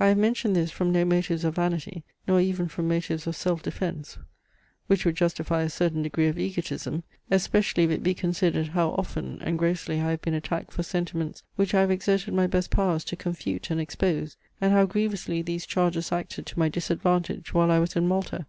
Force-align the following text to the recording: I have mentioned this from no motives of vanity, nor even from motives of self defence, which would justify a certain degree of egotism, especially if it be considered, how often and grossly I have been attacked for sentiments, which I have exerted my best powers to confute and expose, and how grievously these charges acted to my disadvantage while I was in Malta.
I 0.00 0.08
have 0.08 0.18
mentioned 0.18 0.56
this 0.56 0.72
from 0.72 0.90
no 0.90 1.04
motives 1.04 1.44
of 1.44 1.54
vanity, 1.54 2.02
nor 2.26 2.40
even 2.40 2.66
from 2.66 2.88
motives 2.88 3.28
of 3.28 3.36
self 3.36 3.62
defence, 3.62 4.18
which 4.88 5.04
would 5.04 5.14
justify 5.14 5.62
a 5.62 5.70
certain 5.70 6.02
degree 6.02 6.26
of 6.26 6.36
egotism, 6.40 7.04
especially 7.30 7.84
if 7.84 7.90
it 7.92 8.02
be 8.02 8.12
considered, 8.12 8.66
how 8.70 8.88
often 8.98 9.38
and 9.42 9.56
grossly 9.56 10.00
I 10.00 10.10
have 10.10 10.22
been 10.22 10.34
attacked 10.34 10.72
for 10.72 10.82
sentiments, 10.82 11.44
which 11.54 11.72
I 11.72 11.82
have 11.82 11.90
exerted 11.92 12.34
my 12.34 12.48
best 12.48 12.72
powers 12.72 13.04
to 13.04 13.16
confute 13.16 13.70
and 13.70 13.80
expose, 13.80 14.36
and 14.60 14.72
how 14.72 14.86
grievously 14.86 15.40
these 15.40 15.66
charges 15.66 16.10
acted 16.10 16.46
to 16.46 16.58
my 16.58 16.68
disadvantage 16.68 17.54
while 17.54 17.70
I 17.70 17.78
was 17.78 17.94
in 17.94 18.08
Malta. 18.08 18.46